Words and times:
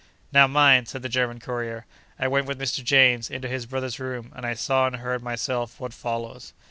Now, 0.31 0.47
mind! 0.47 0.87
(said 0.87 1.03
the 1.03 1.09
German 1.09 1.39
courier) 1.39 1.85
I 2.17 2.27
went 2.27 2.47
with 2.47 2.59
Mr. 2.59 2.83
James 2.83 3.29
into 3.29 3.47
his 3.47 3.67
brother's 3.67 3.99
room, 3.99 4.31
and 4.35 4.47
I 4.47 4.55
saw 4.55 4.87
and 4.87 4.95
heard 4.95 5.21
myself 5.21 5.79
what 5.79 5.93
follows. 5.93 6.53